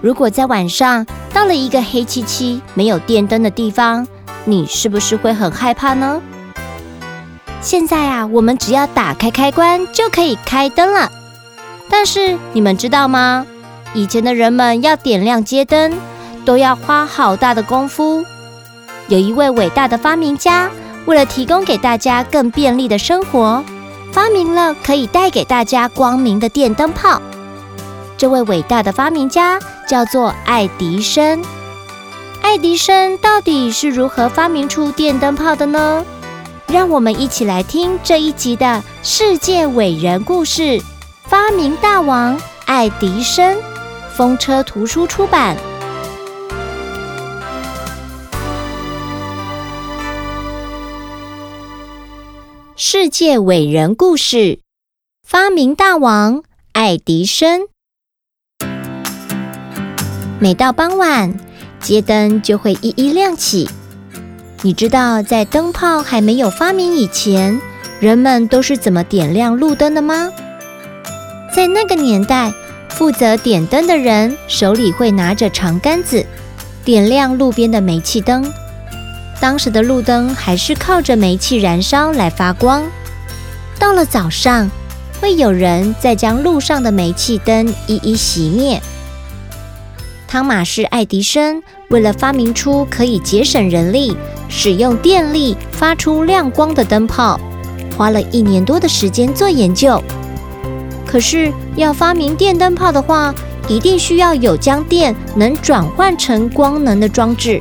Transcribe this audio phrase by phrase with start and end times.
[0.00, 4.06] 如果在晚上到了一个黑漆漆、没有电灯的地方，
[4.44, 6.20] 你是不是会很害怕呢？
[7.60, 11.10] 现在啊，我们只要打开开关就可以开灯了。
[11.90, 13.44] 但是你们知道吗？
[13.92, 15.92] 以前的人们要点亮街灯，
[16.44, 18.24] 都要花好大的功夫。
[19.08, 20.70] 有一位伟大的发明家，
[21.06, 23.64] 为了提供给大家更便利的生活，
[24.12, 27.20] 发明了可以带给大家光明的电灯泡。
[28.16, 31.42] 这位伟大的发明家叫做爱迪生。
[32.42, 36.04] 爱迪生到底是如何发明出电灯泡的呢？
[36.68, 40.80] 让我们一起来听这一集的世界伟人故事——
[41.24, 43.56] 发明大王爱迪生。
[44.14, 45.56] 风车图书出版。
[52.76, 54.60] 世界伟人故事：
[55.26, 57.68] 发明大王爱迪生。
[60.40, 61.34] 每到傍晚，
[61.80, 63.68] 街灯就会一一亮起。
[64.62, 67.60] 你知道，在灯泡还没有发明以前，
[67.98, 70.30] 人们都是怎么点亮路灯的吗？
[71.52, 72.52] 在那个年代，
[72.88, 76.24] 负责点灯的人手里会拿着长杆子，
[76.84, 78.48] 点亮路边的煤气灯。
[79.40, 82.84] 当时的路灯还是靠着煤气燃烧来发光。
[83.76, 84.70] 到了早上，
[85.20, 88.80] 会有人再将路上的煤气灯一一熄灭。
[90.28, 94.14] 汤马士·爱迪生为了发明出可以节省人力、
[94.46, 97.40] 使用电力、发出亮光的灯泡，
[97.96, 100.00] 花了一年多的时间做研究。
[101.06, 103.34] 可是要发明电灯泡的话，
[103.68, 107.58] 一定需要有将电能转换成光能的装置。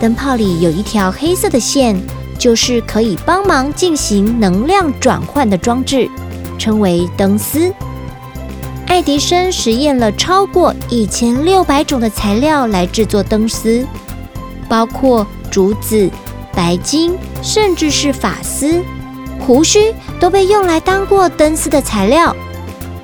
[0.00, 2.00] 灯泡里有一条黑色的线，
[2.38, 6.08] 就是可以帮忙进行能量转换的装置，
[6.56, 7.70] 称为灯丝。
[8.96, 13.86] 爱迪生实验了超过一千六百种的材料来制作灯丝，
[14.70, 16.08] 包括竹子、
[16.54, 18.82] 白金，甚至是发丝、
[19.38, 22.34] 胡须都被用来当过灯丝的材料。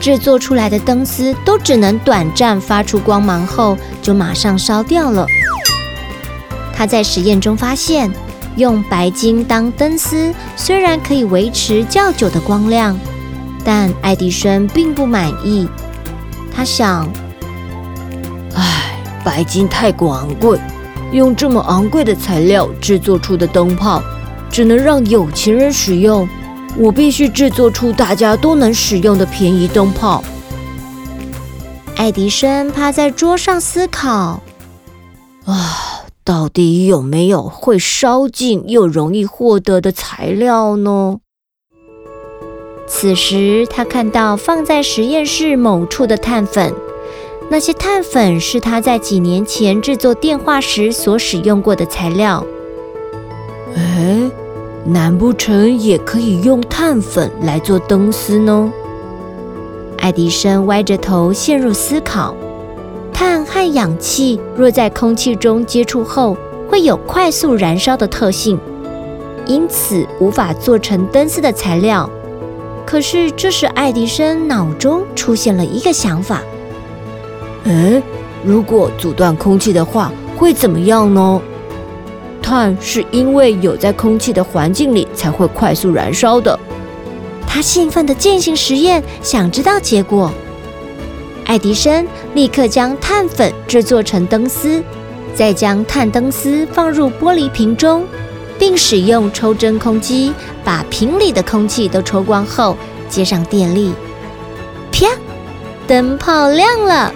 [0.00, 5.26] 制作出来的灯丝都只能短暂发出光芒后，就马上烧掉了。
[6.74, 8.10] 他在实验中发现，
[8.56, 12.98] 用白金当灯丝虽然可以维持较久的光亮，
[13.64, 15.68] 但爱迪生并不满意。
[16.54, 17.08] 他想
[18.54, 20.58] ：“唉，白金太过昂贵，
[21.12, 24.02] 用这么昂贵的材料制作出的灯泡，
[24.50, 26.28] 只能让有钱人使用。
[26.76, 30.22] 我必须制作出大家都能使用的便宜灯泡。”
[31.96, 34.42] 爱迪生趴在桌上思考
[35.46, 35.90] ：“啊。”
[36.26, 41.18] 到底有没有会烧尽又容易获得的材料呢？
[42.86, 46.72] 此时，他看到放在实验室某处的碳粉，
[47.48, 52.44] 那些碳粉是他在几年前制作电话时所使用过的材料。
[53.74, 54.30] 哎，
[54.84, 58.72] 难不成也可以用碳粉来做灯丝呢？
[59.98, 62.36] 爱迪生歪着头陷入思考。
[63.12, 66.36] 碳和氧气若在空气中接触后，
[66.68, 68.58] 会有快速燃烧的特性，
[69.46, 72.08] 因此无法做成灯丝的材料。
[72.86, 76.42] 可是，这时爱迪生脑中出现了一个想法：
[77.64, 78.02] 诶，
[78.44, 81.40] 如果阻断空气的话，会怎么样呢？
[82.42, 86.58] 碳是因为有在空气的环境里才会快速燃烧的。
[87.46, 90.30] 他兴奋地进行实验，想知道结果。
[91.46, 94.82] 爱迪生立刻将碳粉制作成灯丝，
[95.34, 98.04] 再将碳灯丝放入玻璃瓶中，
[98.58, 102.76] 并使用抽真空机把瓶里的空气都抽光后，
[103.08, 103.92] 接上电力，
[104.92, 105.06] 啪，
[105.86, 107.12] 灯泡亮了。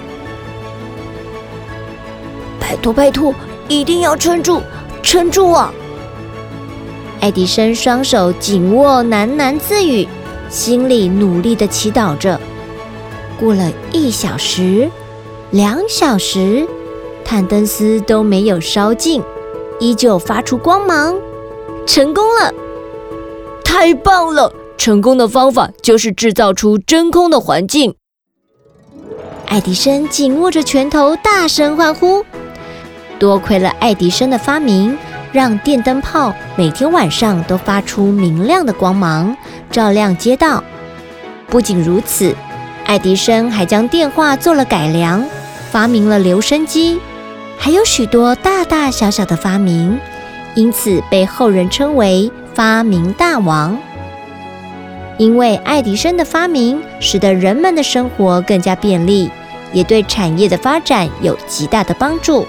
[2.60, 3.34] 拜托拜托，
[3.68, 4.60] 一定要撑住，
[5.02, 5.72] 撑住啊！
[7.20, 10.06] 爱迪生双手紧握，喃喃自语，
[10.50, 12.38] 心里努力的祈祷着。
[13.40, 14.90] 过了一小时，
[15.50, 16.68] 两小时，
[17.24, 19.22] 碳灯丝都没有烧尽，
[19.80, 21.14] 依旧发出光芒，
[21.88, 22.52] 成功了！
[23.64, 24.52] 太棒了！
[24.76, 27.94] 成功的方法就是制造出真空的环境。
[29.46, 32.22] 爱迪生紧握着拳头，大声欢呼
[33.18, 34.98] ：“多亏了爱迪生的发明，
[35.32, 39.34] 让电灯泡每天晚上都发出明亮的光芒，
[39.70, 40.62] 照亮街道。
[41.48, 42.36] 不仅如此，
[42.84, 45.24] 爱迪生还将电话做了改良，
[45.70, 47.00] 发明了留声机，
[47.56, 49.98] 还有许多大大小小的发明，
[50.58, 53.78] 因此被后人称为发明大王。
[55.16, 59.30] 因为爱迪生的发明，使得人们的生活更加便利，
[59.72, 62.44] 也对产业的发展有极大的帮助。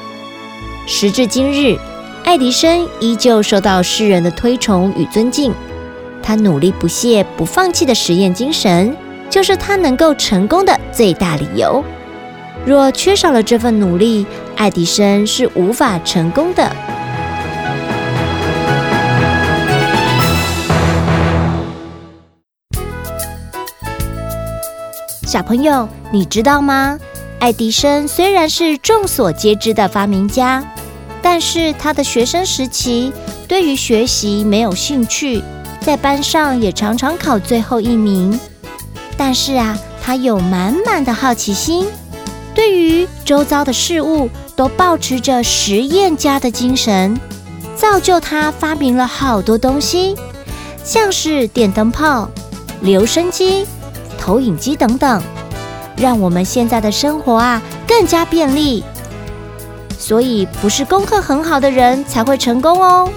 [0.88, 1.78] 时至今日，
[2.24, 5.54] 爱迪生依旧受到世人的推崇与尊敬。
[6.24, 8.96] 他努力不懈、不放弃的实验精神，
[9.30, 11.84] 就是他能够成功的最大理由。
[12.66, 16.76] 若缺少了这份努力，爱迪生是无法成功的。
[25.30, 26.98] 小朋友，你知道吗？
[27.40, 30.64] 爱迪生虽然是众所皆知的发明家，
[31.22, 33.14] 但是他的学生时期
[33.48, 35.44] 对于学习没有兴趣，
[35.82, 38.40] 在班上也常常考最后一名。
[39.16, 41.86] 但是啊，他有满满的好奇心，
[42.56, 47.16] 对于周遭的事物都保持着实验家的精神，
[47.76, 50.16] 造就他发明了好多东西，
[50.84, 52.28] 像是电灯泡、
[52.82, 53.68] 留声机。
[54.30, 55.20] 投影机等等，
[55.98, 58.84] 让我们现在的生活啊更加便利。
[59.98, 63.10] 所以，不是功课很好的人才会成功哦。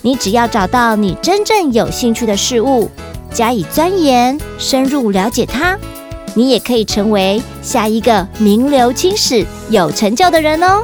[0.00, 2.90] 你只要找到你真正有兴趣的事物，
[3.30, 5.76] 加以钻研、深入了解它，
[6.32, 10.82] 你也可以成为下一个名留青史、有成就的人哦。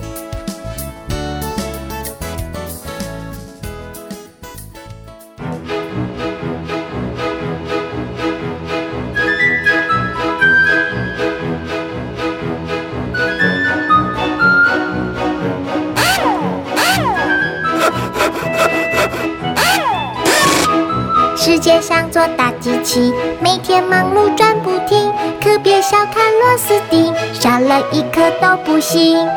[21.44, 25.12] 世界像座大机器，每天忙碌转不停，
[25.42, 29.28] 可别小看螺丝钉，少了一颗都不行。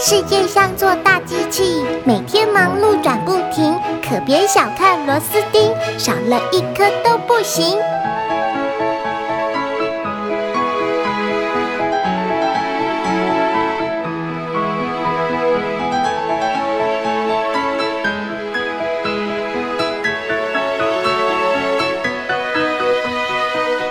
[0.00, 3.78] 世界像座大机器，每天忙碌转不停，
[4.10, 7.78] 可别小看螺丝钉，少了一颗都不行。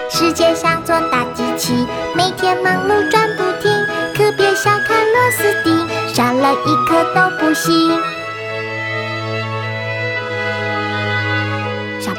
[0.09, 3.71] 世界像座大机器，每天忙碌转不停，
[4.17, 5.87] 可别小看螺丝钉。
[6.13, 8.18] 少了一颗都不行。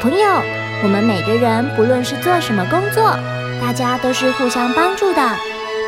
[0.01, 0.27] 朋友，
[0.81, 3.15] 我们每个人不论是做什么工作，
[3.61, 5.37] 大家都是互相帮助的，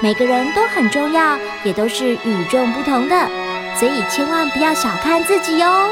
[0.04, 3.28] 每个人都很重要，也都是与众不同的，
[3.76, 5.90] 所以千万不要小看自己哦。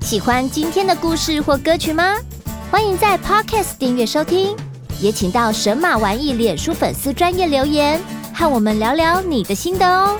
[0.00, 2.16] 喜欢今天的故事或歌曲吗？
[2.72, 4.56] 欢迎在 Podcast 订阅收听，
[5.02, 8.00] 也请到神马玩意脸书粉丝专业留言，
[8.32, 10.16] 和我们聊聊你的心得哦。